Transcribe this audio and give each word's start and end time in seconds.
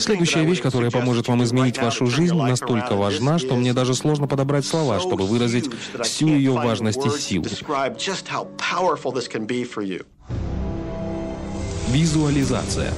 Следующая 0.00 0.44
вещь, 0.44 0.62
которая 0.62 0.90
поможет 0.90 1.28
вам 1.28 1.44
изменить 1.44 1.78
вашу 1.78 2.06
жизнь, 2.06 2.34
настолько 2.34 2.94
важна, 2.94 3.38
что 3.38 3.54
мне 3.56 3.72
даже 3.72 3.94
сложно 3.94 4.26
подобрать 4.26 4.64
слова, 4.66 4.98
чтобы 5.00 5.26
выразить 5.26 5.70
всю 6.02 6.28
ее 6.28 6.52
важность 6.52 7.04
и 7.04 7.10
силу. 7.10 7.44
Визуализация. 11.88 12.92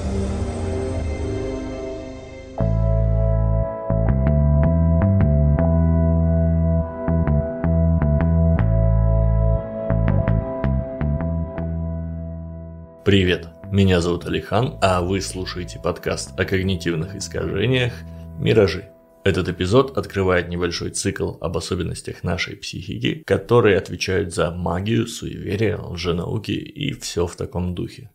Привет, 13.03 13.47
меня 13.71 14.01
зовут 14.01 14.25
Алихан, 14.25 14.77
а 14.81 15.01
вы 15.01 15.21
слушаете 15.21 15.79
подкаст 15.79 16.37
о 16.37 16.43
когнитивных 16.43 17.15
искажениях 17.15 17.93
«Миражи». 18.37 18.89
Этот 19.23 19.47
эпизод 19.47 19.97
открывает 19.97 20.49
небольшой 20.49 20.89
цикл 20.89 21.35
об 21.39 21.55
особенностях 21.55 22.23
нашей 22.23 22.57
психики, 22.57 23.23
которые 23.25 23.77
отвечают 23.77 24.33
за 24.33 24.51
магию, 24.51 25.07
суеверие, 25.07 25.77
лженауки 25.77 26.51
и 26.51 26.91
все 26.93 27.25
в 27.27 27.37
таком 27.37 27.73
духе. 27.73 28.11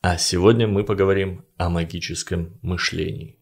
А 0.00 0.16
сегодня 0.16 0.68
мы 0.68 0.84
поговорим 0.84 1.44
о 1.56 1.70
магическом 1.70 2.58
мышлении. 2.62 3.36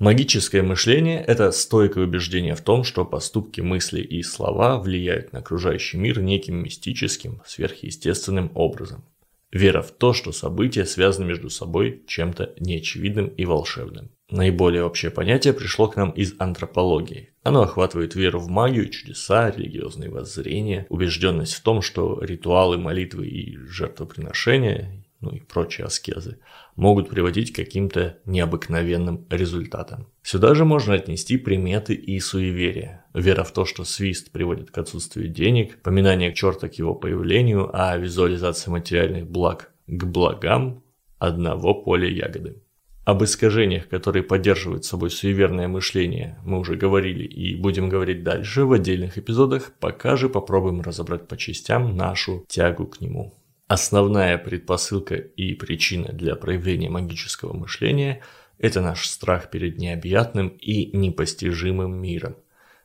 Магическое 0.00 0.62
мышление– 0.62 1.22
это 1.26 1.52
стойкое 1.52 2.04
убеждение 2.04 2.56
в 2.56 2.62
том, 2.62 2.82
что 2.82 3.04
поступки, 3.04 3.60
мысли 3.60 4.00
и 4.00 4.24
слова 4.24 4.80
влияют 4.80 5.32
на 5.32 5.38
окружающий 5.38 5.98
мир 5.98 6.20
неким 6.20 6.56
мистическим, 6.56 7.42
сверхъестественным 7.46 8.50
образом. 8.56 9.04
Вера 9.52 9.82
в 9.82 9.90
то, 9.90 10.14
что 10.14 10.32
события 10.32 10.86
связаны 10.86 11.26
между 11.26 11.50
собой 11.50 12.02
чем-то 12.06 12.54
неочевидным 12.58 13.26
и 13.26 13.44
волшебным. 13.44 14.10
Наиболее 14.30 14.82
общее 14.82 15.10
понятие 15.10 15.52
пришло 15.52 15.88
к 15.88 15.96
нам 15.96 16.10
из 16.10 16.34
антропологии. 16.38 17.34
Оно 17.42 17.62
охватывает 17.62 18.14
веру 18.14 18.40
в 18.40 18.48
магию, 18.48 18.88
чудеса, 18.88 19.50
религиозные 19.50 20.08
воззрения, 20.08 20.86
убежденность 20.88 21.52
в 21.52 21.62
том, 21.62 21.82
что 21.82 22.18
ритуалы, 22.22 22.78
молитвы 22.78 23.28
и 23.28 23.58
жертвоприношения, 23.58 25.01
ну 25.22 25.30
и 25.30 25.40
прочие 25.40 25.86
аскезы, 25.86 26.38
могут 26.76 27.08
приводить 27.08 27.52
к 27.52 27.56
каким-то 27.56 28.18
необыкновенным 28.26 29.26
результатам. 29.30 30.08
Сюда 30.22 30.54
же 30.54 30.64
можно 30.64 30.94
отнести 30.94 31.38
приметы 31.38 31.94
и 31.94 32.20
суеверия. 32.20 33.06
Вера 33.14 33.44
в 33.44 33.52
то, 33.52 33.64
что 33.64 33.84
свист 33.84 34.32
приводит 34.32 34.70
к 34.70 34.78
отсутствию 34.78 35.28
денег, 35.28 35.80
поминание 35.82 36.34
черта 36.34 36.68
к 36.68 36.74
его 36.74 36.94
появлению, 36.94 37.70
а 37.72 37.96
визуализация 37.96 38.70
материальных 38.70 39.26
благ 39.26 39.72
к 39.86 40.04
благам 40.04 40.82
одного 41.18 41.74
поля 41.74 42.08
ягоды. 42.08 42.62
Об 43.04 43.24
искажениях, 43.24 43.88
которые 43.88 44.22
поддерживают 44.22 44.84
собой 44.84 45.10
суеверное 45.10 45.66
мышление, 45.66 46.38
мы 46.44 46.60
уже 46.60 46.76
говорили 46.76 47.24
и 47.24 47.56
будем 47.56 47.88
говорить 47.88 48.22
дальше 48.22 48.64
в 48.64 48.72
отдельных 48.72 49.18
эпизодах, 49.18 49.72
пока 49.80 50.14
же 50.14 50.28
попробуем 50.28 50.82
разобрать 50.82 51.26
по 51.26 51.36
частям 51.36 51.96
нашу 51.96 52.44
тягу 52.48 52.86
к 52.86 53.00
нему. 53.00 53.34
Основная 53.72 54.36
предпосылка 54.36 55.14
и 55.14 55.54
причина 55.54 56.12
для 56.12 56.36
проявления 56.36 56.90
магического 56.90 57.54
мышления– 57.54 58.20
это 58.58 58.82
наш 58.82 59.08
страх 59.08 59.48
перед 59.48 59.78
необъятным 59.78 60.48
и 60.48 60.94
непостижимым 60.94 61.94
миром. 61.98 62.36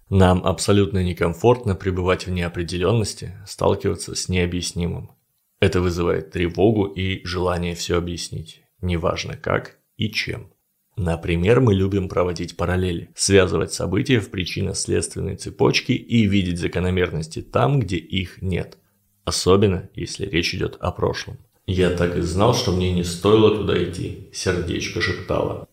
Нам 0.10 0.46
абсолютно 0.46 1.04
некомфортно 1.04 1.76
пребывать 1.76 2.26
в 2.26 2.32
неопределенности, 2.32 3.38
сталкиваться 3.46 4.16
с 4.16 4.30
необъяснимым. 4.30 5.12
Это 5.60 5.82
вызывает 5.82 6.32
тревогу 6.32 6.86
и 6.86 7.22
желание 7.26 7.76
все 7.76 7.98
объяснить, 7.98 8.62
неважно 8.80 9.36
как 9.36 9.80
и 9.98 10.10
чем. 10.10 10.54
Например, 10.96 11.60
мы 11.60 11.74
любим 11.74 12.08
проводить 12.08 12.56
параллели, 12.56 13.12
связывать 13.14 13.74
события 13.74 14.22
в 14.22 14.32
причинно-следственной 14.32 15.36
цепочке 15.36 15.96
и 15.96 16.26
видеть 16.26 16.60
закономерности 16.60 17.42
там, 17.42 17.82
где 17.82 17.98
их 17.98 18.42
нет– 18.42 18.78
Особенно, 19.28 19.90
если 19.94 20.26
речь 20.26 20.56
идет 20.56 20.78
о 20.80 20.90
прошлом. 20.90 21.38
Я 21.66 21.90
так 21.90 22.16
и 22.16 22.22
знал, 22.22 22.56
что 22.56 22.72
мне 22.72 22.94
не 22.94 23.04
стоило 23.04 23.58
туда 23.58 23.84
идти, 23.84 24.30
сердечко 24.32 25.02
шептало. 25.02 25.68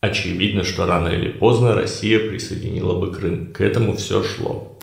Очевидно, 0.00 0.62
что 0.62 0.86
рано 0.86 1.08
или 1.08 1.32
поздно 1.32 1.74
Россия 1.74 2.20
присоединила 2.20 3.00
бы 3.00 3.10
Крым. 3.12 3.52
К 3.52 3.62
этому 3.62 3.96
все 3.96 4.22
шло. 4.22 4.78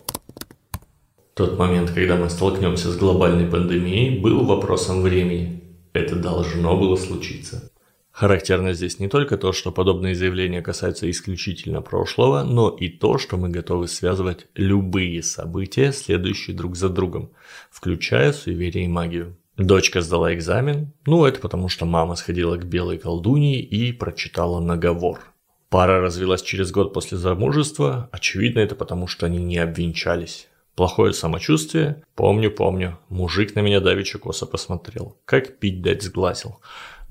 Тот 1.33 1.57
момент, 1.57 1.91
когда 1.91 2.17
мы 2.17 2.29
столкнемся 2.29 2.91
с 2.91 2.97
глобальной 2.97 3.49
пандемией, 3.49 4.19
был 4.19 4.43
вопросом 4.43 5.01
времени. 5.01 5.63
Это 5.93 6.17
должно 6.17 6.75
было 6.75 6.97
случиться. 6.97 7.70
Характерно 8.11 8.73
здесь 8.73 8.99
не 8.99 9.07
только 9.07 9.37
то, 9.37 9.53
что 9.53 9.71
подобные 9.71 10.15
заявления 10.15 10.61
касаются 10.61 11.09
исключительно 11.09 11.81
прошлого, 11.81 12.43
но 12.43 12.69
и 12.69 12.89
то, 12.89 13.17
что 13.17 13.37
мы 13.37 13.49
готовы 13.49 13.87
связывать 13.87 14.47
любые 14.55 15.23
события, 15.23 15.93
следующие 15.93 16.55
друг 16.55 16.75
за 16.75 16.89
другом, 16.89 17.31
включая 17.69 18.33
суеверие 18.33 18.85
и 18.85 18.89
магию. 18.89 19.37
Дочка 19.57 20.01
сдала 20.01 20.33
экзамен, 20.33 20.91
ну 21.05 21.25
это 21.25 21.39
потому 21.39 21.69
что 21.69 21.85
мама 21.85 22.15
сходила 22.15 22.57
к 22.57 22.65
белой 22.65 22.97
колдуньи 22.97 23.61
и 23.61 23.93
прочитала 23.93 24.59
наговор. 24.59 25.21
Пара 25.69 26.01
развелась 26.01 26.41
через 26.41 26.71
год 26.71 26.93
после 26.93 27.17
замужества, 27.17 28.09
очевидно 28.11 28.59
это 28.59 28.75
потому 28.75 29.07
что 29.07 29.25
они 29.25 29.37
не 29.37 29.57
обвенчались. 29.57 30.49
Плохое 30.75 31.13
самочувствие? 31.13 32.03
Помню, 32.15 32.49
помню. 32.49 32.97
Мужик 33.09 33.55
на 33.55 33.59
меня 33.59 33.79
давеча 33.81 34.17
косо 34.19 34.45
посмотрел. 34.45 35.17
Как 35.25 35.59
пить 35.59 35.81
дать 35.81 36.01
сглазил. 36.01 36.59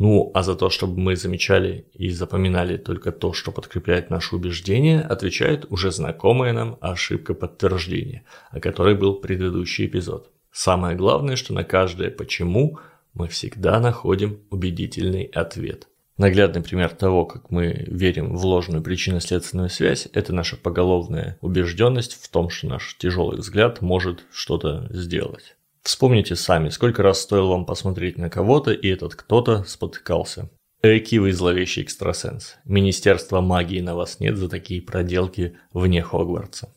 Ну, 0.00 0.30
а 0.32 0.42
за 0.42 0.56
то, 0.56 0.70
чтобы 0.70 0.98
мы 0.98 1.14
замечали 1.14 1.84
и 1.92 2.08
запоминали 2.08 2.78
только 2.78 3.12
то, 3.12 3.34
что 3.34 3.52
подкрепляет 3.52 4.08
наши 4.08 4.34
убеждения, 4.34 5.02
отвечает 5.02 5.66
уже 5.68 5.92
знакомая 5.92 6.54
нам 6.54 6.78
ошибка 6.80 7.34
подтверждения, 7.34 8.24
о 8.50 8.60
которой 8.60 8.94
был 8.94 9.16
предыдущий 9.16 9.84
эпизод. 9.84 10.30
Самое 10.50 10.96
главное, 10.96 11.36
что 11.36 11.52
на 11.52 11.64
каждое 11.64 12.10
«почему» 12.10 12.78
мы 13.12 13.28
всегда 13.28 13.78
находим 13.78 14.40
убедительный 14.48 15.24
ответ. 15.24 15.86
Наглядный 16.16 16.62
пример 16.62 16.88
того, 16.88 17.26
как 17.26 17.50
мы 17.50 17.84
верим 17.86 18.34
в 18.34 18.46
ложную 18.46 18.82
причинно-следственную 18.82 19.68
связь, 19.68 20.08
это 20.14 20.32
наша 20.32 20.56
поголовная 20.56 21.36
убежденность 21.42 22.14
в 22.14 22.26
том, 22.30 22.48
что 22.48 22.68
наш 22.68 22.96
тяжелый 22.96 23.40
взгляд 23.40 23.82
может 23.82 24.24
что-то 24.32 24.86
сделать. 24.88 25.56
Вспомните 25.82 26.36
сами, 26.36 26.68
сколько 26.68 27.02
раз 27.02 27.20
стоило 27.20 27.50
вам 27.50 27.64
посмотреть 27.64 28.18
на 28.18 28.28
кого-то, 28.28 28.72
и 28.72 28.88
этот 28.88 29.14
кто-то 29.14 29.64
спотыкался. 29.64 30.50
Эки 30.82 31.16
вы 31.16 31.32
зловещий 31.32 31.82
экстрасенс. 31.82 32.56
Министерства 32.64 33.40
магии 33.40 33.80
на 33.80 33.94
вас 33.94 34.20
нет 34.20 34.36
за 34.36 34.48
такие 34.48 34.80
проделки 34.80 35.56
вне 35.72 36.02
Хогвартса. 36.02 36.72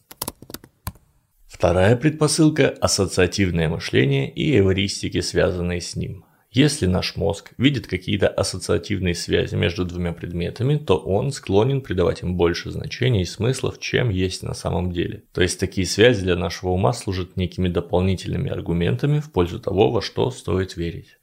Вторая 1.47 1.95
предпосылка– 1.95 2.69
ассоциативное 2.81 3.69
мышление 3.69 4.29
и 4.29 4.57
эвристики, 4.57 5.21
связанные 5.21 5.79
с 5.79 5.95
ним. 5.95 6.25
Если 6.53 6.85
наш 6.85 7.15
мозг 7.15 7.51
видит 7.57 7.87
какие-то 7.87 8.27
ассоциативные 8.27 9.15
связи 9.15 9.55
между 9.55 9.85
двумя 9.85 10.13
предметами, 10.13 10.77
то 10.77 10.97
он 10.97 11.31
склонен 11.31 11.81
придавать 11.81 12.21
им 12.21 12.37
больше 12.37 12.69
значения 12.69 13.23
и 13.23 13.25
смыслов, 13.25 13.79
чем 13.79 14.11
есть 14.11 14.43
на 14.43 14.53
самом 14.53 14.91
деле. 14.91 15.23
То 15.33 15.41
есть 15.41 15.59
такие 15.59 15.87
связи 15.87 16.21
для 16.21 16.35
нашего 16.35 16.69
ума 16.69 16.93
служат 16.93 17.37
некими 17.37 17.69
дополнительными 17.69 18.51
аргументами 18.51 19.19
в 19.19 19.31
пользу 19.31 19.59
того, 19.59 19.89
во 19.89 20.03
что 20.03 20.29
стоит 20.29 20.77
верить. 20.77 21.17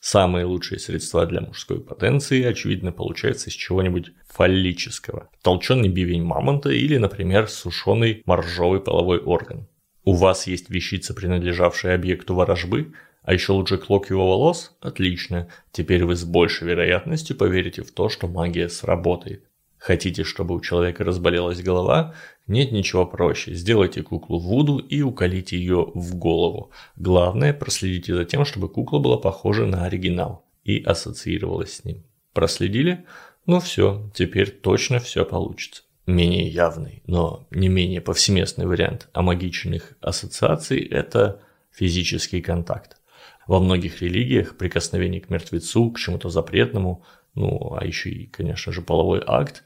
Самые 0.00 0.44
лучшие 0.44 0.78
средства 0.78 1.24
для 1.24 1.40
мужской 1.40 1.80
потенции, 1.80 2.44
очевидно, 2.44 2.92
получаются 2.92 3.48
из 3.48 3.54
чего-нибудь 3.54 4.12
фаллического. 4.28 5.30
Толченый 5.42 5.88
бивень 5.88 6.24
мамонта 6.24 6.68
или, 6.68 6.98
например, 6.98 7.48
сушеный 7.48 8.22
моржовый 8.26 8.80
половой 8.80 9.18
орган. 9.18 9.66
У 10.04 10.12
вас 10.12 10.46
есть 10.46 10.68
вещица, 10.68 11.14
принадлежавшая 11.14 11.94
объекту 11.94 12.34
ворожбы– 12.34 12.92
а 13.24 13.32
еще 13.32 13.52
лучше 13.52 13.78
клок 13.78 14.10
его 14.10 14.28
волос? 14.28 14.76
Отлично. 14.80 15.48
Теперь 15.72 16.04
вы 16.04 16.14
с 16.14 16.24
большей 16.24 16.68
вероятностью 16.68 17.36
поверите 17.36 17.82
в 17.82 17.90
то, 17.90 18.10
что 18.10 18.28
магия 18.28 18.68
сработает. 18.68 19.44
Хотите, 19.78 20.24
чтобы 20.24 20.54
у 20.54 20.60
человека 20.60 21.04
разболелась 21.04 21.62
голова? 21.62 22.14
Нет 22.46 22.70
ничего 22.72 23.06
проще. 23.06 23.54
Сделайте 23.54 24.02
куклу 24.02 24.38
Вуду 24.38 24.78
и 24.78 25.00
уколите 25.00 25.56
ее 25.56 25.90
в 25.94 26.16
голову. 26.16 26.70
Главное, 26.96 27.54
проследите 27.54 28.14
за 28.14 28.26
тем, 28.26 28.44
чтобы 28.44 28.68
кукла 28.68 28.98
была 28.98 29.16
похожа 29.16 29.64
на 29.64 29.86
оригинал 29.86 30.44
и 30.62 30.82
ассоциировалась 30.82 31.76
с 31.76 31.84
ним. 31.84 32.04
Проследили? 32.34 33.06
Ну 33.46 33.60
все, 33.60 34.10
теперь 34.14 34.50
точно 34.50 34.98
все 34.98 35.24
получится. 35.24 35.82
Менее 36.06 36.46
явный, 36.48 37.02
но 37.06 37.46
не 37.50 37.68
менее 37.68 38.02
повсеместный 38.02 38.66
вариант 38.66 39.08
амагичных 39.14 39.94
ассоциаций– 40.02 40.80
это 40.90 41.40
физический 41.72 42.42
контакт. 42.42 42.98
Во 43.46 43.60
многих 43.60 44.00
религиях 44.00 44.56
прикосновение 44.56 45.20
к 45.20 45.30
мертвецу, 45.30 45.90
к 45.90 45.98
чему-то 45.98 46.30
запретному, 46.30 47.04
ну, 47.34 47.76
а 47.78 47.84
еще 47.84 48.10
и, 48.10 48.26
конечно 48.26 48.72
же, 48.72 48.80
половой 48.80 49.22
акт, 49.26 49.64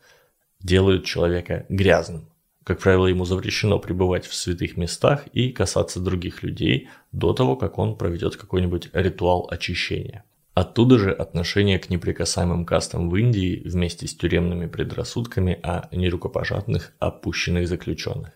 делают 0.60 1.04
человека 1.04 1.66
грязным. 1.68 2.28
Как 2.64 2.80
правило, 2.80 3.06
ему 3.06 3.24
запрещено 3.24 3.78
пребывать 3.78 4.26
в 4.26 4.34
святых 4.34 4.76
местах 4.76 5.26
и 5.32 5.52
касаться 5.52 6.00
других 6.00 6.42
людей 6.42 6.88
до 7.12 7.32
того, 7.32 7.56
как 7.56 7.78
он 7.78 7.96
проведет 7.96 8.36
какой-нибудь 8.36 8.90
ритуал 8.92 9.48
очищения. 9.50 10.24
Оттуда 10.52 10.98
же 10.98 11.12
отношение 11.12 11.78
к 11.78 11.88
неприкасаемым 11.88 12.66
кастам 12.66 13.08
в 13.08 13.16
Индии 13.16 13.62
вместе 13.64 14.08
с 14.08 14.14
тюремными 14.14 14.66
предрассудками 14.66 15.58
о 15.62 15.88
нерукопожатных 15.92 16.92
опущенных 16.98 17.68
заключенных. 17.68 18.32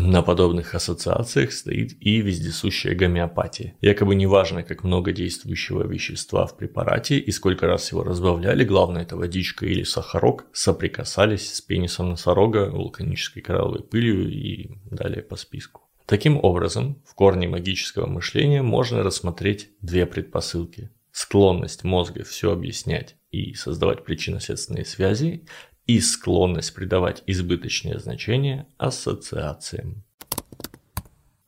На 0.00 0.22
подобных 0.22 0.74
ассоциациях 0.74 1.52
стоит 1.52 1.94
и 2.00 2.22
вездесущая 2.22 2.94
гомеопатия. 2.94 3.74
Якобы 3.82 4.14
неважно, 4.14 4.62
как 4.62 4.82
много 4.82 5.12
действующего 5.12 5.86
вещества 5.86 6.46
в 6.46 6.56
препарате 6.56 7.18
и 7.18 7.30
сколько 7.30 7.66
раз 7.66 7.92
его 7.92 8.02
разбавляли, 8.02 8.64
главное 8.64 9.02
это 9.02 9.16
водичка 9.16 9.66
или 9.66 9.82
сахарок, 9.82 10.46
соприкасались 10.54 11.52
с 11.52 11.60
пенисом 11.60 12.08
носорога, 12.08 12.70
вулканической 12.70 13.42
коралловой 13.42 13.82
пылью 13.82 14.30
и 14.30 14.70
далее 14.90 15.22
по 15.22 15.36
списку. 15.36 15.82
Таким 16.06 16.42
образом, 16.42 17.02
в 17.06 17.14
корне 17.14 17.46
магического 17.46 18.06
мышления 18.06 18.62
можно 18.62 19.02
рассмотреть 19.02 19.68
две 19.82 20.06
предпосылки 20.06 20.90
склонность 21.12 21.84
мозга 21.84 22.24
все 22.24 22.52
объяснять 22.52 23.16
и 23.30 23.54
создавать 23.54 24.04
причинно-следственные 24.04 24.84
связи, 24.84 25.46
и 25.90 26.00
склонность 26.00 26.74
придавать 26.74 27.22
избыточное 27.26 27.98
значение 27.98 28.66
ассоциациям. 28.78 30.04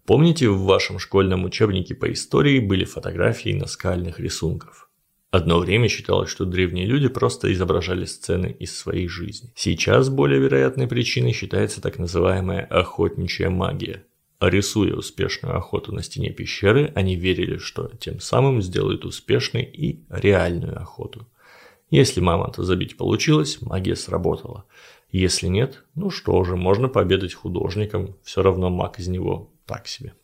Помните, 0.04 0.48
в 0.48 0.62
вашем 0.62 0.98
школьном 0.98 1.44
учебнике 1.44 1.94
по 1.94 2.12
истории 2.12 2.58
были 2.58 2.84
фотографии 2.84 3.54
наскальных 3.54 4.18
рисунков? 4.18 4.88
Одно 5.30 5.60
время 5.60 5.88
считалось, 5.88 6.28
что 6.28 6.44
древние 6.44 6.86
люди 6.86 7.08
просто 7.08 7.52
изображали 7.52 8.04
сцены 8.04 8.54
из 8.58 8.76
своей 8.76 9.08
жизни. 9.08 9.52
Сейчас 9.54 10.08
более 10.08 10.40
вероятной 10.40 10.88
причиной 10.88 11.32
считается 11.32 11.80
так 11.80 11.98
называемая 11.98 12.64
охотничья 12.64 13.48
магия– 13.48 14.04
Рисуя 14.48 14.94
успешную 14.94 15.56
охоту 15.56 15.92
на 15.92 16.02
стене 16.02 16.30
пещеры, 16.30 16.92
они 16.96 17.14
верили, 17.14 17.58
что 17.58 17.92
тем 18.00 18.18
самым 18.18 18.60
сделают 18.60 19.04
успешной 19.04 19.62
и 19.62 20.00
реальную 20.10 20.80
охоту. 20.80 21.28
Если 21.92 22.22
мамонта 22.22 22.62
забить 22.62 22.96
получилось, 22.96 23.60
магия 23.60 23.96
сработала. 23.96 24.64
Если 25.10 25.46
нет, 25.48 25.84
ну 25.94 26.08
что 26.08 26.42
же, 26.42 26.56
можно 26.56 26.88
пообедать 26.88 27.34
художником, 27.34 28.16
все 28.22 28.42
равно 28.42 28.70
маг 28.70 28.98
из 28.98 29.08
него 29.08 29.52
так 29.66 29.86
себе. 29.86 30.14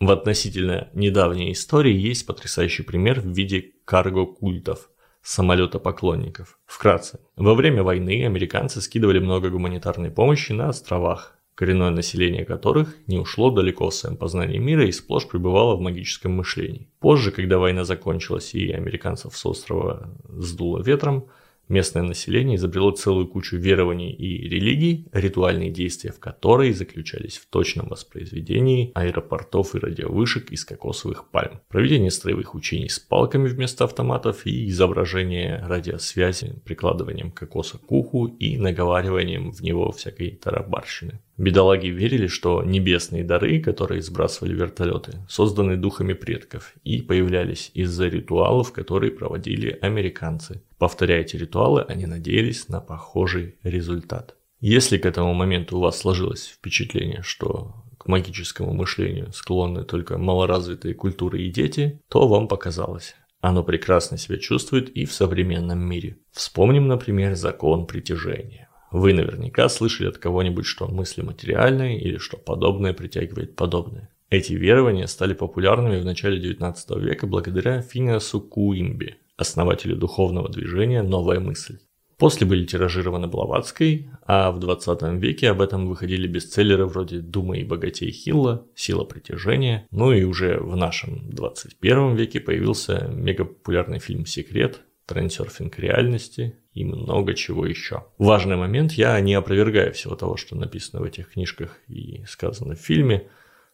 В 0.00 0.10
относительно 0.10 0.88
недавней 0.94 1.52
истории 1.52 1.94
есть 1.94 2.26
потрясающий 2.26 2.82
пример 2.82 3.20
в 3.20 3.28
виде 3.28 3.70
карго-культов– 3.84 4.90
самолета 5.22 5.78
поклонников. 5.78 6.58
Вкратце, 6.66 7.20
во 7.36 7.54
время 7.54 7.84
войны 7.84 8.26
американцы 8.26 8.80
скидывали 8.80 9.20
много 9.20 9.48
гуманитарной 9.48 10.10
помощи 10.10 10.50
на 10.50 10.70
островах, 10.70 11.38
коренное 11.54 11.90
население 11.90 12.44
которых 12.44 12.96
не 13.06 13.18
ушло 13.18 13.50
далеко 13.50 13.90
в 13.90 13.94
своем 13.94 14.16
познании 14.16 14.58
мира 14.58 14.86
и 14.86 14.92
сплошь 14.92 15.28
пребывало 15.28 15.76
в 15.76 15.80
магическом 15.80 16.32
мышлении. 16.32 16.88
Позже, 17.00 17.30
когда 17.30 17.58
война 17.58 17.84
закончилась 17.84 18.54
и 18.54 18.70
американцев 18.70 19.36
с 19.36 19.46
острова 19.46 20.10
сдуло 20.28 20.82
ветром, 20.82 21.28
Местное 21.72 22.02
население 22.02 22.56
изобрело 22.56 22.90
целую 22.90 23.28
кучу 23.28 23.56
верований 23.56 24.12
и 24.12 24.46
религий, 24.46 25.08
ритуальные 25.12 25.70
действия 25.70 26.12
в 26.12 26.18
которой 26.18 26.72
заключались 26.72 27.38
в 27.38 27.46
точном 27.48 27.88
воспроизведении 27.88 28.92
аэропортов 28.94 29.74
и 29.74 29.78
радиовышек 29.78 30.50
из 30.52 30.66
кокосовых 30.66 31.30
пальм, 31.30 31.62
проведение 31.68 32.10
строевых 32.10 32.54
учений 32.54 32.90
с 32.90 32.98
палками 32.98 33.48
вместо 33.48 33.84
автоматов 33.84 34.44
и 34.44 34.68
изображение 34.68 35.64
радиосвязи 35.66 36.60
прикладыванием 36.64 37.30
кокоса 37.30 37.78
к 37.78 37.90
уху 37.90 38.26
и 38.26 38.58
наговариванием 38.58 39.52
в 39.52 39.62
него 39.62 39.92
всякой 39.92 40.32
тарабарщины. 40.32 41.20
Бедолаги 41.38 41.88
верили, 41.88 42.26
что 42.26 42.62
небесные 42.62 43.24
дары, 43.24 43.60
которые 43.60 44.02
сбрасывали 44.02 44.54
вертолеты, 44.54 45.18
созданы 45.28 45.76
духами 45.76 46.12
предков 46.12 46.74
и 46.84 47.00
появлялись 47.00 47.70
из-за 47.74 48.08
ритуалов, 48.08 48.72
которые 48.72 49.12
проводили 49.12 49.78
американцы. 49.80 50.62
Повторяя 50.78 51.22
эти 51.22 51.36
ритуалы, 51.36 51.82
они 51.82 52.06
надеялись 52.06 52.68
на 52.68 52.80
похожий 52.80 53.56
результат. 53.62 54.36
Если 54.60 54.98
к 54.98 55.06
этому 55.06 55.34
моменту 55.34 55.78
у 55.78 55.80
вас 55.80 55.98
сложилось 55.98 56.46
впечатление, 56.46 57.22
что 57.22 57.74
к 57.98 58.06
магическому 58.06 58.72
мышлению 58.74 59.32
склонны 59.32 59.84
только 59.84 60.18
малоразвитые 60.18 60.94
культуры 60.94 61.42
и 61.42 61.50
дети, 61.50 62.00
то 62.08 62.28
вам 62.28 62.46
показалось. 62.46 63.14
Оно 63.40 63.64
прекрасно 63.64 64.18
себя 64.18 64.38
чувствует 64.38 64.88
и 64.90 65.04
в 65.04 65.12
современном 65.12 65.80
мире. 65.80 66.18
Вспомним, 66.30 66.86
например, 66.86 67.34
закон 67.34 67.86
притяжения. 67.86 68.68
Вы 68.92 69.14
наверняка 69.14 69.70
слышали 69.70 70.08
от 70.08 70.18
кого-нибудь, 70.18 70.66
что 70.66 70.86
мысли 70.86 71.22
материальные 71.22 71.98
или 71.98 72.18
что 72.18 72.36
подобное 72.36 72.92
притягивает 72.92 73.56
подобное. 73.56 74.10
Эти 74.28 74.52
верования 74.52 75.06
стали 75.06 75.32
популярными 75.32 75.98
в 75.98 76.04
начале 76.04 76.38
19 76.38 76.90
века 76.98 77.26
благодаря 77.26 77.80
Финиасу 77.80 78.40
Куимби, 78.42 79.16
основателю 79.36 79.96
духовного 79.96 80.50
движения 80.50 81.02
«Новая 81.02 81.40
мысль». 81.40 81.78
После 82.18 82.46
были 82.46 82.66
тиражированы 82.66 83.28
Блаватской, 83.28 84.10
а 84.26 84.52
в 84.52 84.60
20 84.60 85.02
веке 85.14 85.50
об 85.50 85.62
этом 85.62 85.88
выходили 85.88 86.28
бестселлеры 86.28 86.86
вроде 86.86 87.18
«Думай 87.18 87.62
и 87.62 87.64
богатей 87.64 88.10
Хилла», 88.10 88.66
«Сила 88.74 89.04
притяжения», 89.04 89.88
ну 89.90 90.12
и 90.12 90.22
уже 90.22 90.58
в 90.60 90.76
нашем 90.76 91.30
21 91.30 92.14
веке 92.14 92.40
появился 92.40 93.10
мегапопулярный 93.10 93.98
фильм 93.98 94.26
«Секрет», 94.26 94.82
трендсерфинг 95.06 95.78
реальности 95.78 96.56
и 96.72 96.84
много 96.84 97.34
чего 97.34 97.66
еще. 97.66 98.04
Важный 98.18 98.56
момент, 98.56 98.92
я 98.92 99.18
не 99.20 99.34
опровергаю 99.34 99.92
всего 99.92 100.14
того, 100.14 100.36
что 100.36 100.56
написано 100.56 101.02
в 101.02 101.04
этих 101.04 101.32
книжках 101.32 101.78
и 101.88 102.24
сказано 102.26 102.74
в 102.74 102.80
фильме, 102.80 103.28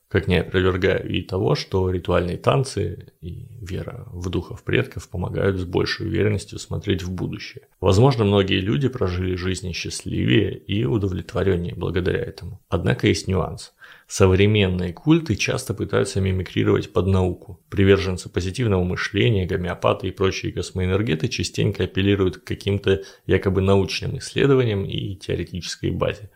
как 0.08 0.26
не 0.26 0.40
опровергаю 0.40 1.06
и 1.08 1.22
того, 1.22 1.55
что 1.55 1.90
ритуальные 1.90 2.38
танцы 2.38 3.12
и 3.20 3.46
вера 3.60 4.06
в 4.06 4.31
духов 4.31 4.64
предков 4.64 5.08
помогают 5.08 5.58
с 5.58 5.64
большей 5.64 6.06
уверенностью 6.06 6.58
смотреть 6.58 7.02
в 7.02 7.12
будущее. 7.12 7.69
Возможно, 7.81 8.25
многие 8.25 8.60
люди 8.60 8.88
прожили 8.88 9.34
жизни 9.37 9.72
счастливее 9.72 10.56
и 10.56 10.84
удовлетвореннее 10.84 11.75
благодаря 11.75 12.20
этому. 12.20 12.60
Однако 12.70 13.06
есть 13.06 13.28
нюанс. 13.28 13.75
Современные 14.06 14.94
культы 14.94 15.37
часто 15.37 15.75
пытаются 15.75 16.22
мимикрировать 16.22 16.90
под 16.94 17.08
науку. 17.08 17.60
Приверженцы 17.69 18.31
позитивного 18.31 18.82
мышления, 18.84 19.44
гомеопаты 19.44 20.08
и 20.08 20.12
прочие 20.12 20.52
космоэнергеты 20.52 21.28
частенько 21.28 21.84
апеллируют 21.84 22.38
к 22.38 22.44
каким-то 22.44 23.02
якобы 23.26 23.60
научным 23.60 24.16
исследованиям 24.16 24.87
и 24.87 25.14
теоретической 25.16 25.90
базе. 25.90 26.31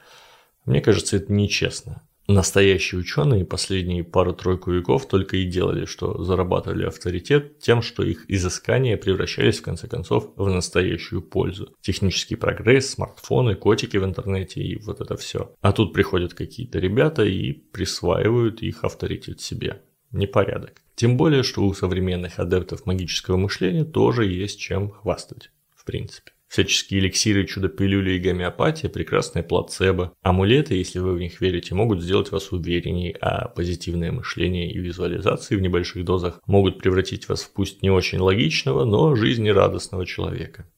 Мне 0.67 0.83
кажется, 0.83 1.17
это 1.17 1.33
нечестно. 1.33 2.03
Настоящие 2.33 2.99
ученые 2.99 3.45
последние 3.45 4.05
пару-тройку 4.05 4.71
веков 4.71 5.07
только 5.07 5.37
и 5.37 5.45
делали, 5.45 5.85
что 5.85 6.25
зарабатывали 6.25 6.87
авторитет 6.87 7.59
тем, 7.59 7.83
что 7.83 8.03
их 8.03 8.25
изыскания 8.27 8.97
превращались 8.97 9.59
в 9.59 9.63
конце 9.63 9.87
концов 9.87 10.31
в 10.37 10.49
настоящую 10.49 11.21
пользу. 11.21 11.75
Технический 11.83 12.37
прогресс, 12.37 12.89
смартфоны, 12.89 13.55
котики 13.55 13.99
в 13.99 14.05
интернете 14.07 14.63
и 14.63 14.79
вот 14.79 15.03
это 15.03 15.15
все. 15.19 15.55
А 15.61 15.73
тут 15.73 15.93
приходят 15.93 16.33
какие-то 16.33 16.79
ребята 16.79 17.23
и 17.23 17.53
присваивают 17.53 18.63
их 18.63 18.83
авторитет 18.83 19.43
себе. 19.43 19.83
Непорядок. 20.11 20.81
Тем 20.95 21.19
более, 21.19 21.43
что 21.43 21.63
у 21.63 21.75
современных 21.75 22.39
адептов 22.39 22.87
магического 22.87 23.37
мышления 23.37 23.85
тоже 23.85 24.25
есть 24.25 24.59
чем 24.59 24.91
хвастать, 24.91 25.51
в 25.77 25.85
принципе. 25.85 26.33
Всяческие 26.53 27.01
эликсиры, 27.01 27.47
чудо-пилюли 27.47 28.11
и 28.11 28.19
гомеопатия– 28.19 28.91
прекрасное 28.91 29.43
плацебо. 29.43 30.13
Амулеты, 30.21 30.75
если 30.75 30.99
вы 30.99 31.15
в 31.15 31.19
них 31.19 31.41
верите, 31.41 31.75
могут 31.75 32.03
сделать 32.03 32.31
вас 32.31 32.53
уверенней, 32.53 33.17
а 33.23 33.49
позитивное 33.49 34.13
мышление 34.13 34.71
и 34.71 34.79
визуализации 34.79 35.57
в 35.57 35.63
небольших 35.63 36.05
дозах 36.05 36.43
могут 36.45 36.79
превратить 36.79 37.27
вас 37.27 37.43
в 37.43 37.55
пусть 37.55 37.81
не 37.81 37.89
очень 37.89 38.19
логичного, 38.19 38.85
но 38.85 39.15
жизнерадостного 39.15 40.05
человека. 40.05 40.71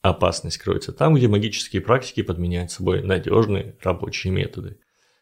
Опасность 0.00 0.58
кроется 0.58 0.90
там, 0.90 1.14
где 1.14 1.28
магические 1.28 1.82
практики 1.82 2.22
подменяют 2.22 2.72
собой 2.72 3.04
надежные 3.04 3.76
рабочие 3.80 4.32
методы. 4.32 4.78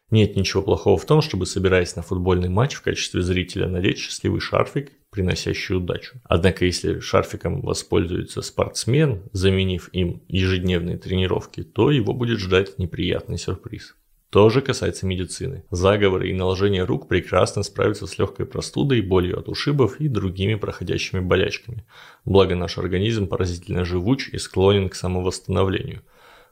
Нет 0.09 0.35
ничего 0.35 0.63
плохого 0.63 0.97
в 0.97 1.05
том, 1.05 1.21
чтобы, 1.21 1.45
собираясь 1.45 1.95
на 1.95 2.01
футбольный 2.01 2.49
матч 2.49 2.73
в 2.73 2.81
качестве 2.81 3.21
зрителя, 3.21 3.67
надеть 3.67 3.99
счастливый 3.99 4.39
шарфик, 4.39 4.93
приносящий 5.11 5.75
удачу. 5.75 6.19
Однако, 6.23 6.65
если 6.65 6.99
шарфиком 6.99 7.61
воспользуется 7.61 8.41
спортсмен, 8.41 9.23
заменив 9.33 9.89
им 9.93 10.23
ежедневные 10.27 10.97
тренировки, 10.97 11.63
то 11.63 11.91
его 11.91 12.13
будет 12.13 12.39
ждать 12.39 12.79
неприятный 12.79 13.37
сюрприз. 13.37 13.95
То 14.29 14.49
же 14.49 14.61
касается 14.61 15.05
медицины. 15.05 15.65
Заговоры 15.69 16.29
и 16.29 16.33
наложение 16.33 16.85
рук 16.85 17.09
прекрасно 17.09 17.63
справятся 17.63 18.07
с 18.07 18.17
легкой 18.17 18.45
простудой, 18.45 19.01
болью 19.01 19.37
от 19.37 19.49
ушибов 19.49 19.99
и 19.99 20.07
другими 20.07 20.55
проходящими 20.55 21.19
болячками. 21.19 21.85
Благо 22.23 22.55
наш 22.55 22.77
организм 22.77 23.27
поразительно 23.27 23.83
живуч 23.83 24.29
и 24.29 24.37
склонен 24.37 24.89
к 24.89 24.95
самовосстановлению– 24.95 26.01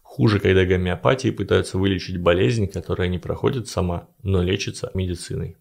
Хуже, 0.09 0.39
когда 0.39 0.65
гомеопатии 0.65 1.29
пытаются 1.29 1.77
вылечить 1.77 2.17
болезнь, 2.17 2.67
которая 2.67 3.07
не 3.07 3.19
проходит 3.19 3.67
сама, 3.67 4.07
но 4.23 4.41
лечится 4.41 4.89
медициной. 4.95 5.55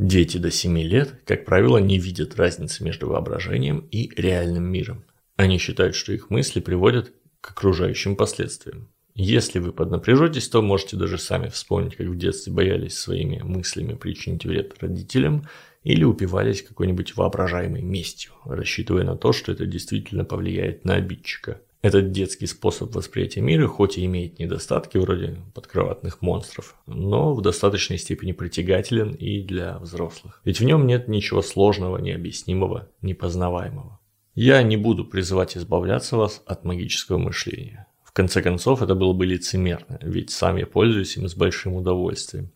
Дети 0.00 0.38
до 0.38 0.50
7 0.50 0.78
лет, 0.78 1.20
как 1.26 1.44
правило, 1.44 1.76
не 1.76 1.98
видят 1.98 2.34
разницы 2.36 2.82
между 2.82 3.08
воображением 3.08 3.86
и 3.90 4.08
реальным 4.16 4.64
миром. 4.64 5.04
Они 5.36 5.58
считают, 5.58 5.94
что 5.94 6.14
их 6.14 6.30
мысли 6.30 6.60
приводят 6.60 7.12
к 7.42 7.50
окружающим 7.50 8.16
последствиям. 8.16 8.88
Если 9.14 9.58
вы 9.58 9.74
поднапряжетесь, 9.74 10.48
то 10.48 10.62
можете 10.62 10.96
даже 10.96 11.18
сами 11.18 11.48
вспомнить, 11.48 11.96
как 11.96 12.06
в 12.06 12.16
детстве 12.16 12.50
боялись 12.50 12.96
своими 12.96 13.42
мыслями 13.42 13.92
причинить 13.92 14.46
вред 14.46 14.74
родителям 14.80 15.46
или 15.82 16.02
упивались 16.02 16.62
какой-нибудь 16.62 17.14
воображаемой 17.16 17.82
местью, 17.82 18.32
рассчитывая 18.46 19.04
на 19.04 19.18
то, 19.18 19.34
что 19.34 19.52
это 19.52 19.66
действительно 19.66 20.24
повлияет 20.24 20.86
на 20.86 20.94
обидчика. 20.94 21.60
Этот 21.82 22.12
детский 22.12 22.46
способ 22.46 22.94
восприятия 22.94 23.40
мира 23.40 23.66
хоть 23.66 23.96
и 23.96 24.04
имеет 24.04 24.38
недостатки 24.38 24.98
вроде 24.98 25.38
подкроватных 25.54 26.20
монстров, 26.20 26.76
но 26.86 27.32
в 27.32 27.40
достаточной 27.40 27.96
степени 27.96 28.32
притягателен 28.32 29.14
и 29.14 29.42
для 29.42 29.78
взрослых. 29.78 30.42
Ведь 30.44 30.60
в 30.60 30.64
нем 30.64 30.86
нет 30.86 31.08
ничего 31.08 31.40
сложного, 31.40 31.96
необъяснимого, 31.96 32.90
непознаваемого. 33.00 33.98
Я 34.34 34.62
не 34.62 34.76
буду 34.76 35.06
призывать 35.06 35.56
избавляться 35.56 36.18
вас 36.18 36.42
от 36.44 36.64
магического 36.64 37.16
мышления. 37.16 37.86
В 38.04 38.12
конце 38.12 38.42
концов, 38.42 38.82
это 38.82 38.94
было 38.94 39.14
бы 39.14 39.24
лицемерно, 39.24 39.98
ведь 40.02 40.30
сам 40.30 40.56
я 40.56 40.66
пользуюсь 40.66 41.16
им 41.16 41.28
с 41.28 41.34
большим 41.34 41.76
удовольствием. 41.76 42.52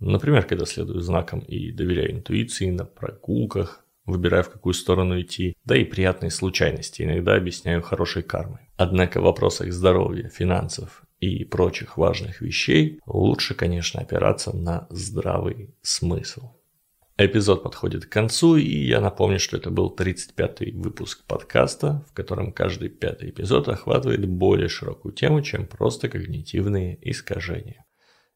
Например, 0.00 0.44
когда 0.44 0.66
следую 0.66 1.00
знакам 1.00 1.40
и 1.40 1.70
доверяю 1.70 2.10
интуиции 2.10 2.70
на 2.70 2.84
прогулках, 2.84 3.83
выбирая 4.06 4.42
в 4.42 4.50
какую 4.50 4.74
сторону 4.74 5.20
идти, 5.20 5.56
да 5.64 5.76
и 5.76 5.84
приятные 5.84 6.30
случайности 6.30 7.02
иногда 7.02 7.34
объясняю 7.34 7.82
хорошей 7.82 8.22
кармой. 8.22 8.60
Однако 8.76 9.20
в 9.20 9.24
вопросах 9.24 9.72
здоровья, 9.72 10.28
финансов 10.28 11.04
и 11.20 11.44
прочих 11.44 11.96
важных 11.96 12.40
вещей 12.40 13.00
лучше, 13.06 13.54
конечно, 13.54 14.00
опираться 14.00 14.54
на 14.54 14.86
здравый 14.90 15.74
смысл. 15.82 16.50
Эпизод 17.16 17.62
подходит 17.62 18.06
к 18.06 18.08
концу, 18.08 18.56
и 18.56 18.86
я 18.86 19.00
напомню, 19.00 19.38
что 19.38 19.56
это 19.56 19.70
был 19.70 19.94
35-й 19.96 20.72
выпуск 20.72 21.24
подкаста, 21.28 22.04
в 22.10 22.12
котором 22.12 22.52
каждый 22.52 22.88
пятый 22.88 23.30
эпизод 23.30 23.68
охватывает 23.68 24.28
более 24.28 24.68
широкую 24.68 25.14
тему, 25.14 25.40
чем 25.40 25.66
просто 25.68 26.08
когнитивные 26.08 26.98
искажения. 27.08 27.84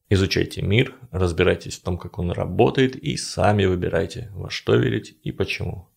Изучайте 0.09 0.63
мир, 0.63 0.95
разбирайтесь 1.11 1.77
в 1.77 1.83
том, 1.83 1.97
как 1.97 2.17
он 2.17 2.31
работает, 2.31 2.95
и 2.95 3.15
сами 3.15 3.65
выбирайте, 3.65 4.31
во 4.33 4.49
что 4.49 4.75
верить 4.75 5.17
и 5.23 5.31
почему. 5.31 5.87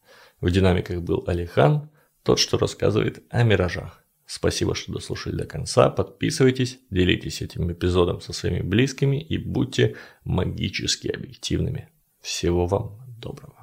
В 0.41 0.51
динамиках 0.51 1.01
был 1.01 1.25
Алихан, 1.27 1.91
тот, 2.23 2.39
что 2.39 2.59
рассказывает 2.59 3.23
о 3.31 3.43
миражах. 3.43 4.05
Спасибо, 4.27 4.75
что 4.75 4.93
дослушали 4.93 5.37
до 5.37 5.47
конца. 5.47 5.89
Подписывайтесь, 5.91 6.79
делитесь 6.91 7.43
этим 7.43 7.73
эпизодом 7.73 8.21
со 8.21 8.33
своими 8.33 8.61
близкими 8.61 9.21
и 9.21 9.39
будьте 9.39 9.97
магически 10.25 11.09
объективными. 11.09 11.89
Всего 12.21 12.67
вам 12.67 12.99
доброго. 13.19 13.62